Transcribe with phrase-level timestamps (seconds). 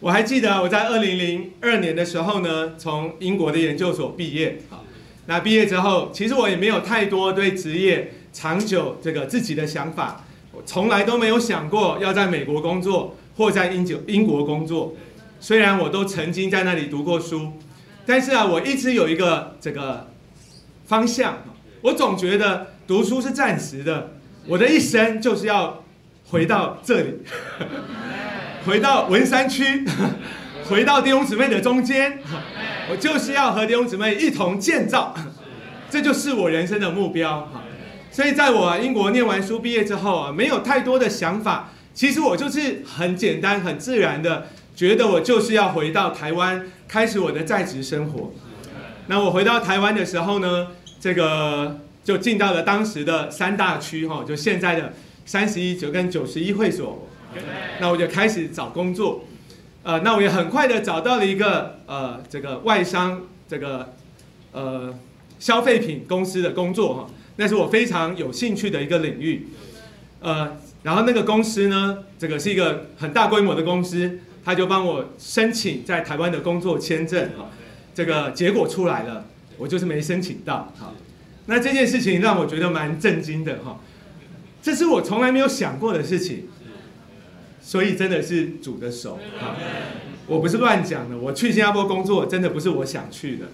[0.00, 4.60] 我还记得我在二零零二年的时候呢，从英国的研究所毕业。
[4.70, 4.84] 好，
[5.26, 14.94] 那毕业之后，其实我也没有太多对职业长久这个自己的想法，我从来都没有想过要在美国工作或在英九英国工作。
[15.40, 17.54] 虽然我都曾经在那里读过书，
[18.06, 20.06] 但是啊，我一直有一个这个
[20.86, 21.42] 方向，
[21.82, 24.12] 我总觉得读书是暂时的，
[24.46, 25.82] 我的一生就是要
[26.28, 27.14] 回到这里。
[28.68, 29.82] 回到文山区，
[30.68, 32.18] 回到弟兄姊妹的中间，
[32.90, 35.14] 我就是要和弟兄姊妹一同建造，
[35.88, 37.50] 这就是我人生的目标。
[38.10, 48.34] 所以在我英国念完书毕业之后啊，没有太多的想法，其实我就是很简单、很自然的觉得我就是要回到台湾，开始我的在职生活。
[49.06, 50.66] 那我回到台湾的时候呢，
[51.00, 54.92] 这个就进到了当时的三大区哈，就现在的
[55.24, 57.07] 三十一九跟九十一会所。
[57.80, 59.24] 那我就开始找工作，
[59.82, 63.92] 呃，那我也很快的找到了一个呃这个外商这个
[64.52, 64.94] 呃
[65.38, 69.48] 消费品公司的工作哈，那是我非常有兴趣的一个领域，
[70.20, 77.50] 呃，然后那个公司呢，这个是一个很大规模的公司，他就帮我申请在台湾的工作签证哈，
[77.94, 79.26] 这个结果出来了，
[79.58, 80.92] 我就是没申请到哈，
[81.46, 83.78] 那这件事情让我觉得蛮震惊的哈，
[84.60, 86.48] 这是我从来没有想过的事情。
[87.68, 89.52] 所以真的是主的手啊！
[90.26, 91.18] 我不是乱讲的。
[91.18, 93.48] 我去新加坡工作，真的不是我想去的。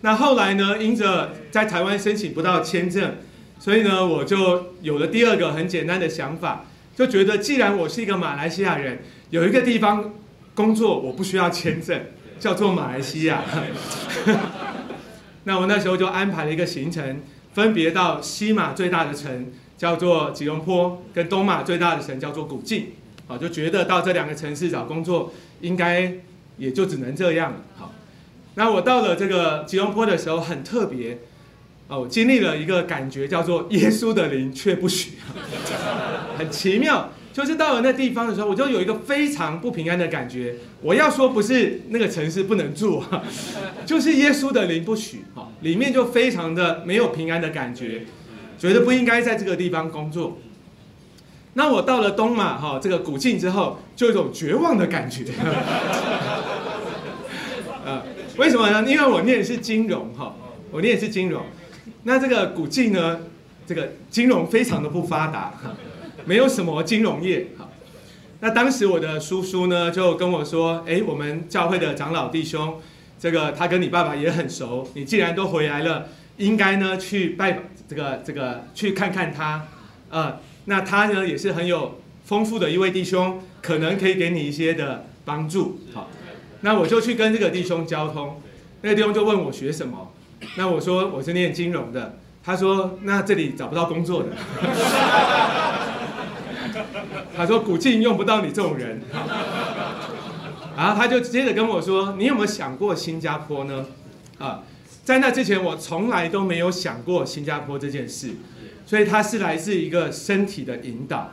[0.00, 0.82] 那后来呢？
[0.82, 3.14] 因着在台湾申请不到签证，
[3.60, 6.64] 所以呢，我就有了第二个很简单的想法，
[6.96, 8.98] 就觉得既然我是一个马来西亚人，
[9.30, 10.12] 有一个地方
[10.56, 12.06] 工作我不需要签证，
[12.40, 13.44] 叫做马来西亚。
[15.46, 17.20] 那我那时候就安排了一个行程，
[17.52, 22.94] 分别到西马最大的城叫做吉隆坡，跟东马最大的城叫做古晋。
[23.26, 26.12] 好，就觉得到这两个城市找工作，应该
[26.58, 27.58] 也就只能这样了。
[27.76, 27.92] 好，
[28.54, 31.18] 那我到了这个吉隆坡的时候很特别，
[31.88, 35.12] 哦，经历了一个感觉叫做耶稣的灵却不许，
[36.36, 37.10] 很奇妙。
[37.32, 40.54] 就是到了那地方的时候，我就有一个非常不平安的感觉。
[40.80, 43.02] 我要说不是那个城市不能住，
[43.84, 45.24] 就是耶稣的灵不许。
[45.34, 48.02] 哈，里面就非常的没有平安的感觉，
[48.56, 50.38] 觉得不应该在这个地方工作。
[51.56, 55.24] 那我到了东马哈这个古晋之后，就有一种绝望的感觉。
[57.86, 58.02] 呃，
[58.36, 58.82] 为什么呢？
[58.90, 60.34] 因为我念的是金融哈，
[60.72, 61.44] 我念的是金融。
[62.02, 63.20] 那这个古晋呢，
[63.66, 65.54] 这个金融非常的不发达，
[66.24, 67.46] 没有什么金融业。
[67.56, 67.68] 哈，
[68.40, 72.80] 那当时我的叔叔呢就跟我说：“哎，我们教会的长老弟兄，
[73.20, 79.68] 这个他跟你爸爸也很熟，你既然都回来了，应该呢去拜这个这个去看看他，
[80.10, 85.80] 呃。”那他呢也是很有丰富的一位弟兄，可能可以给你一些的帮助。
[85.92, 86.08] 好，
[86.62, 88.40] 那我就去跟这个弟兄交通，
[88.80, 90.12] 那个弟兄就问我学什么，
[90.56, 94.30] 那我说我是念金融的，他说那这里找不到工作的，
[97.36, 99.02] 他说古晋用不到你这种人，
[100.76, 103.86] 然后他就接着跟我说，你有没有想过新加坡呢？
[104.38, 104.62] 啊，
[105.04, 108.36] 在那之前我从来都没有想过新加坡这件事。
[108.86, 111.32] 所以它是来自一个身体的引导，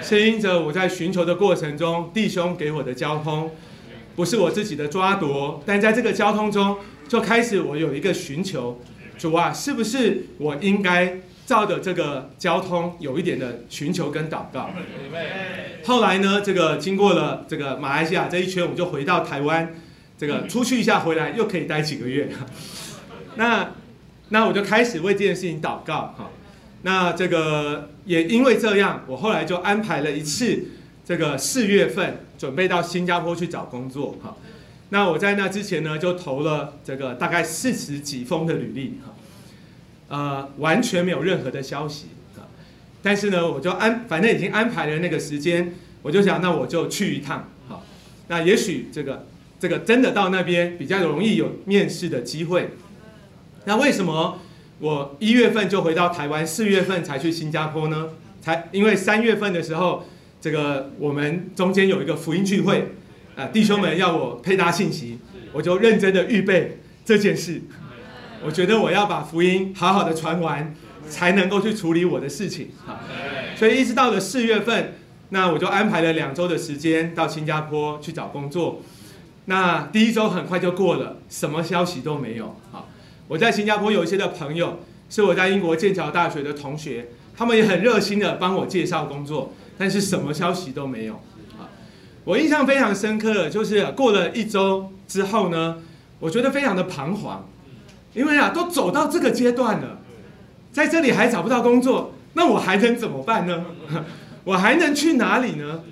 [0.00, 3.50] 牵引着我在寻求的过程中，弟兄给我的交通，
[4.14, 6.78] 不是我自己的抓夺，但在这个交通中，
[7.08, 8.80] 就开始我有一个寻求，
[9.18, 14.70] 主啊，是不是我应该照着这个交通有一点的寻求跟祷告？
[15.84, 19.74] 后来呢，这个经过了这个马来西亚这一圈，我就回到台湾，
[20.16, 22.28] 这个出去一下回来又可以待几个月，
[23.34, 23.74] 那
[24.28, 26.30] 那我就开始为这件事情祷告，哈。
[26.82, 30.64] 那这个也因为这样，我后来就安排了一次，
[31.04, 34.36] 这个四月份准备到新加坡去找工作哈。
[34.90, 39.14] 那我在那之前呢，就投了这个大概四十几封的履历哈，
[40.08, 42.06] 呃，完全没有任何的消息
[42.36, 42.46] 啊。
[43.02, 47.82] 但是呢，我就安，反正已经安排了那个时间，我就想，那我就去一趟哈。
[48.28, 49.26] 那也许这个
[49.58, 52.70] 这个真的到那边比较容易有面试的机会。
[53.64, 54.38] 那为什么？
[54.80, 58.10] 我一月份就回到台湾，四月份才去新加坡呢。
[58.40, 60.04] 才因为三月份的时候，
[60.40, 62.92] 这个我们中间有一个福音聚会，
[63.34, 65.18] 啊，弟兄们要我配搭信息，
[65.52, 67.60] 我就认真的预备这件事。
[68.44, 70.72] 我觉得我要把福音好好的传完，
[71.08, 72.68] 才能够去处理我的事情。
[72.86, 73.00] 好，
[73.56, 74.94] 所以一直到了四月份，
[75.30, 78.80] 那我就安排了两周的时间到新加坡去找工作。
[79.46, 82.56] 那第一周很快就过了，什么消息都没有。
[82.70, 82.88] 好。
[83.28, 84.80] 我在新加坡有一些的朋友，
[85.10, 91.14] 是我在英国剑桥大学的同学，他们也很热心的帮我介绍工作，但是什么消息都没有
[91.58, 91.68] 啊。
[92.24, 95.76] 我印象非常深刻的，就是过了一周之后呢，
[96.18, 97.46] 我觉得非常的彷徨，
[98.14, 100.00] 因为啊，都走到这个阶段了，
[100.72, 103.66] 在这里还找不到工作，那我还能怎么办呢？
[104.44, 105.82] 我还能去哪里呢？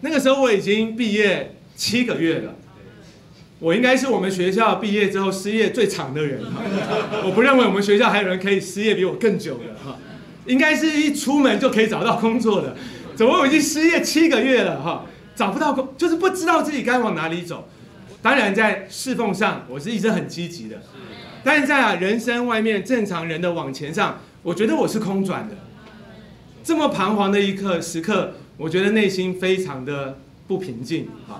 [0.00, 2.54] 那个时候我已经毕业七个月了，
[3.60, 6.62] 我应该是我们学校毕业之后失业最长的人哈。
[7.24, 9.96] 我不认为我们学校还有人可以失业比我更久的哈，
[10.46, 12.76] 应该是一出门就可以找到工作的。
[13.16, 15.06] 怎么我已经失业七个月了哈？
[15.34, 17.68] 找不到工，就是不知道自己该往哪里走。
[18.20, 20.80] 当然，在侍奉上，我是一直很积极的。
[21.44, 25.56] 但是在啊人生外面正常人的往前上，我觉得我是空转的。
[26.64, 30.18] 这么彷徨的一刻时刻，我觉得内心非常的
[30.48, 31.38] 不平静啊。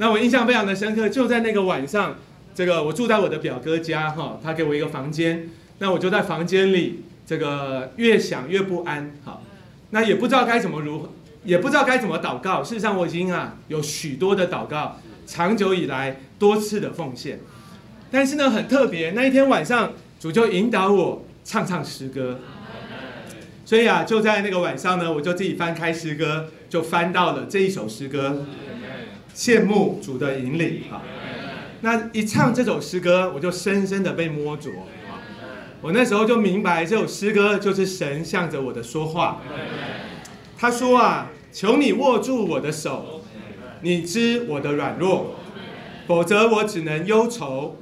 [0.00, 2.16] 那我印象非常的深刻，就在那个晚上，
[2.54, 9.42] 这个我住在我的表哥家哈，他给我一个房间，那我就在房间里，这个越想越不安哈。
[9.90, 11.10] 那也不知道该怎么如何。
[11.44, 12.64] 也不知道该怎么祷告。
[12.64, 17.38] 事实上，我已经啊有许多的祷告，长久以来多次的奉献。
[18.10, 22.40] 但是呢，很特别，那一天晚上，主就引导我唱唱诗歌。
[23.66, 28.46] 所以啊，就在那个晚上呢，我就自己翻开诗歌，就翻到了这一首诗歌。
[29.40, 31.00] 羡慕主的引领啊！
[31.80, 34.68] 那一唱这首诗歌，我就深深的被摸着。
[35.80, 39.40] 我那时候就明白，这首诗歌就是神向着我的说话。
[40.58, 43.22] 他说啊，求你握住我的手，
[43.80, 45.36] 你知我的软弱，
[46.06, 47.78] 否则我只能忧愁，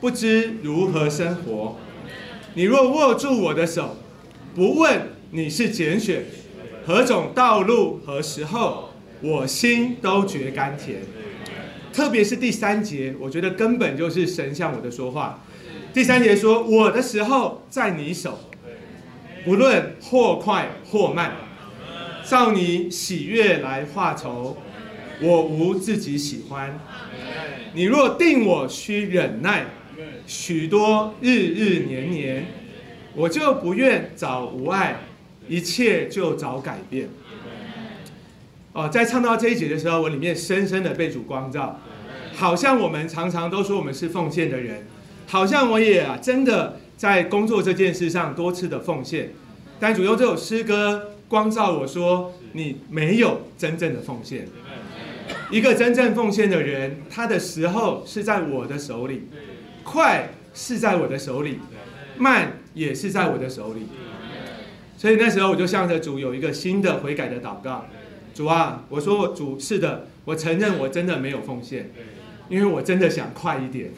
[0.00, 1.76] 不知如何生活。
[2.54, 3.98] 你若握住我的手，
[4.54, 6.24] 不问你是拣选
[6.86, 8.91] 何种道路和时候，
[9.22, 11.00] 我心都觉甘甜。
[11.92, 15.44] 特别是第三节，我觉得根本就是神向我的说话。
[15.94, 18.38] 第三节说，我的时候在你手，
[19.44, 21.32] 不论或快或慢。
[22.24, 24.56] 照你喜悦来化愁，
[25.20, 26.78] 我无自己喜欢。
[27.74, 29.66] 你若定我需忍耐
[30.26, 32.46] 许多日日年年，
[33.14, 34.96] 我就不愿早无爱，
[35.48, 37.08] 一切就早改变。
[38.72, 41.78] 哦，在唱到这一节的时候，我里面深深的被主光照，
[42.34, 44.86] 好像我们常常都说我们是奉献的人，
[45.26, 49.32] 好像我也啊真的在工作这件事上多次的奉献，
[49.78, 51.08] 但主用这首诗歌。
[51.28, 54.46] 光照我说：“你没有真正的奉献。
[55.50, 59.22] 一个真正奉献的人，他的时候是在我的手里，
[59.82, 61.58] 快是在我的手里，
[62.18, 63.86] 慢也是在我的手里。
[64.98, 67.86] 所以那时候我就向着主有一个新的悔改的祷告。
[68.34, 71.90] 主啊，我说我主是的，我承认我真的没有奉献，
[72.48, 73.90] 因为我真的想快一点，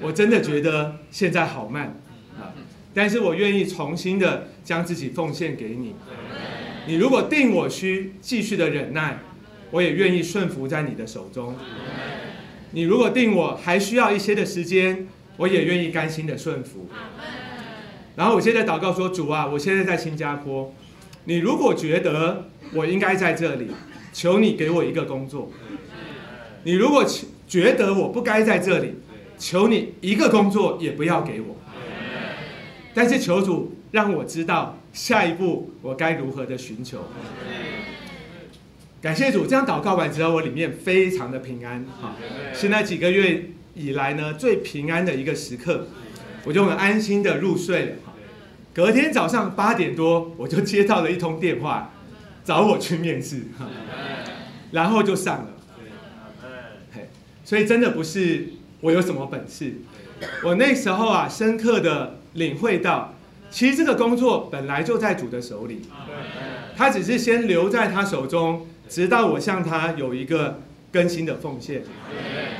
[0.00, 2.00] 我真的觉得现在好慢
[2.38, 2.52] 啊。
[2.92, 5.94] 但是我愿意重新的将自己奉献给你。”
[6.88, 9.20] 你如果定我需继续的忍耐，
[9.70, 11.54] 我也愿意顺服在你的手中。
[12.72, 15.06] 你如果定我还需要一些的时间，
[15.36, 16.88] 我也愿意甘心的顺服。
[18.16, 20.74] 然后我现在祷告说：主啊，我现在在新加坡，
[21.24, 23.68] 你如果觉得我应该在这里，
[24.12, 25.50] 求你给我一个工作。
[26.64, 27.04] 你如果
[27.46, 28.94] 觉得我不该在这里，
[29.38, 31.56] 求你一个工作也不要给我。
[32.92, 34.76] 但是求主让我知道。
[34.92, 36.98] 下一步我该如何的寻求？
[39.00, 41.86] 感谢主，这样祷告完之后，我里面非常的平安。
[42.02, 42.16] 哈，
[42.52, 45.86] 现在几个月以来呢，最平安的一个时刻，
[46.44, 47.92] 我就很安心的入睡了。
[48.72, 51.90] 隔天早上八点多，我就接到了一通电话，
[52.44, 53.42] 找我去面试。
[54.70, 55.48] 然后就上了。
[57.44, 58.50] 所以真的不是
[58.80, 59.74] 我有什么本事，
[60.44, 63.14] 我那时候啊，深刻的领会到。
[63.50, 65.82] 其实这个工作本来就在主的手里，
[66.76, 70.60] 他只是先留在他手中，直到我向他有一个
[70.92, 71.82] 更新的奉献，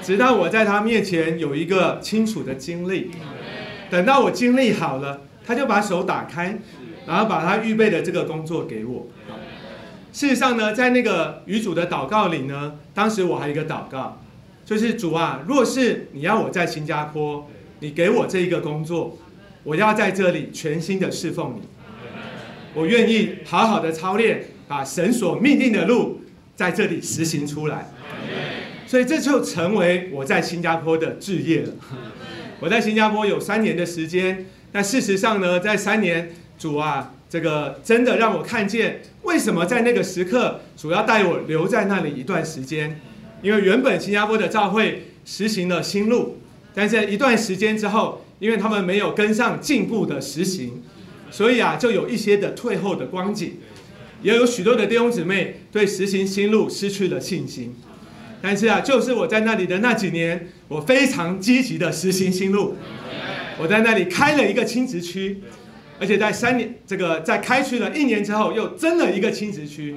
[0.03, 3.13] 直到我在他面前有一个清楚的经历，
[3.89, 6.59] 等到我经历好了，他就把手打开，
[7.07, 9.07] 然后把他预备的这个工作给我。
[10.13, 14.21] 事实上呢，在那个与主的祷告里呢，当时我还有一个祷告，
[14.65, 19.19] 就是主啊，若是你要我在新加坡，你给我这一个工作。
[19.63, 21.69] 我要在这里全心的侍奉你，
[22.73, 26.23] 我愿意好好的操练，把神所命定的路
[26.57, 27.93] 在这里实行出来。
[28.87, 31.75] 所以这就成为我在新加坡的置业了。
[32.59, 43.01] 我在新加坡有三年的时间，但事实上呢，在三年主啊，这个真的让我看见为什么在那个时刻主要带我留在那里一段时间，
[43.43, 46.39] 因为原本新加坡的教会实行了新路，
[46.75, 48.25] 但是一段时间之后。
[48.41, 50.83] 因为他们没有跟上进步的实行，
[51.31, 53.59] 所以啊，就有一些的退后的光景，
[54.23, 57.77] 也有许多的弟兄姊妹对实行新路失去了信心。
[58.41, 62.77] 但是啊，就是我在那里的那几年，我非常积极的实行新路。
[63.61, 65.43] 我在那里开了一个亲职区，
[66.01, 69.95] 而且在三年这个在开区了一年之后，又增了一个亲职区，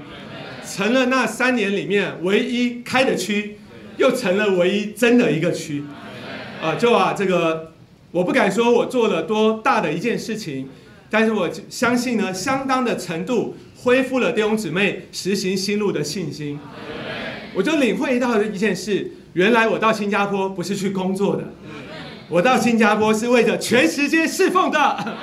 [0.67, 3.57] 成了那三年里面唯一开的区，
[3.95, 5.81] 又成了唯一增的一个区。
[6.61, 7.71] 啊，就啊，这个
[8.11, 10.67] 我不敢说我做了多大的一件事情，
[11.09, 16.59] 但是我相信呢，相当的程度恢复了弟兄姊妹实行新路的信心。
[17.53, 21.53] 我就领会到一件事，原来我到新加坡不是去工作的。
[22.33, 25.15] 我到新加坡是为着全时间侍奉的，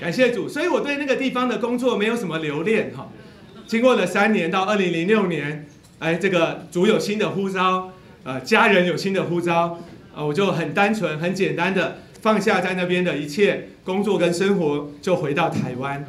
[0.00, 3.08] 感谢主，所以我对那个地方的工作没有什么留恋哈。
[3.66, 5.66] 经过了三年到二零零六年，
[5.98, 7.90] 哎，这个主有新的呼召，
[8.22, 9.76] 呃，家人有新的呼召，
[10.14, 16.06] 啊，我就很单纯、很简单的放下在那边的一切工作跟生活，就回到台湾。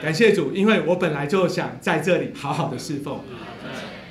[0.00, 3.20] 感谢主，因为我本来就想在这里好好的侍奉。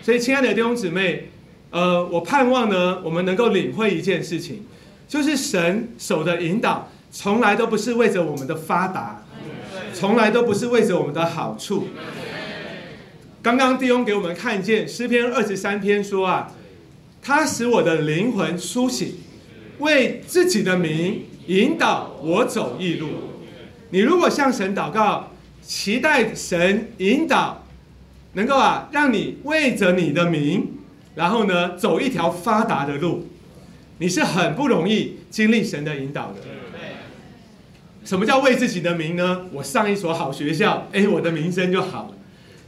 [0.04, 1.30] 所以，亲爱的弟兄姊妹，
[1.72, 4.68] 呃，我盼望呢，我们能够领会一件事情。
[5.14, 9.24] 就是神手的引导，从来都不是为着我们的发达，
[9.94, 11.90] 从来都不是为着我们的好处。
[13.40, 16.52] 刚刚弟兄给我们看见诗篇二十三篇说啊，
[17.22, 19.14] 他使我的灵魂苏醒，
[19.78, 23.10] 为自己的名引导我走义路。
[23.92, 27.64] 你如果向神祷告，期待神引导，
[28.34, 30.72] 能够啊让你为着你的名，
[31.14, 33.28] 然后呢走一条发达的路。
[34.00, 36.40] 你是很不容易经历神的引导的。
[38.04, 39.46] 什么叫为自己的名呢？
[39.54, 42.16] 我上一所好学校，哎，我的名声就好了。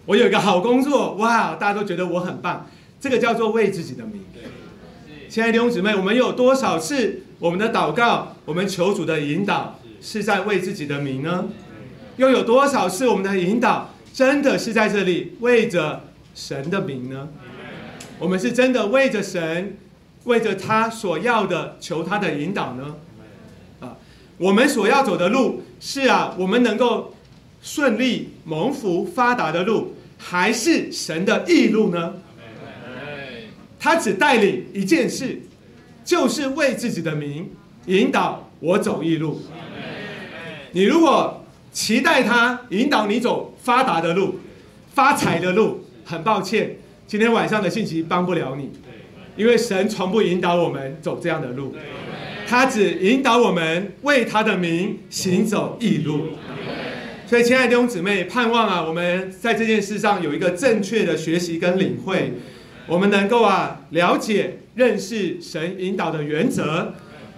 [0.05, 2.70] 我有一个好工作，哇，大家都觉得我很棒。
[3.01, 4.24] 这个叫做为自己的名。
[5.27, 11.50] 亲爱的弟兄姊妹，我们有多少次我们的祷告，我们求主的引导是在为自己的名呢？
[12.15, 16.03] 又有多少次我们的引导真的是在这里为着
[16.34, 17.27] 神的名呢？
[18.20, 19.75] 我们是真的为着神。
[20.25, 22.96] 为着他所要的，求他的引导呢？
[23.79, 23.98] 啊，
[24.38, 27.15] 我们所要走的路是啊，我们能够
[27.62, 32.15] 顺利蒙福发达的路，还是神的义路呢？
[33.79, 35.41] 他只带领一件事，
[36.03, 37.51] 就是为自己的名
[37.86, 39.41] 引导我走义路。
[40.72, 44.39] 你如果期待他引导你走发达的路、
[44.94, 48.72] 发财的路，很抱歉，今天晚上的信息帮不了你。
[49.36, 51.75] 因为神从不引导我们走这样的路，
[52.48, 56.30] 他只引导我们为他的名行走义路。
[57.27, 62.34] 所以，亲爱的弟兄姊妹，盼望啊，我们在这件事上有一个正确的学习跟领会，
[62.88, 66.94] 我们能够啊了解认识神引导的原则，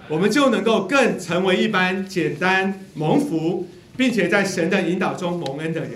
[0.08, 5.92] 我们就能够更成为一般简单蒙福，并且在神的引导中蒙恩的人。